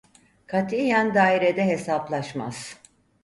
Katiyen 0.47 1.13
dairede 1.15 1.63
hesaplaşmaz. 1.63 2.75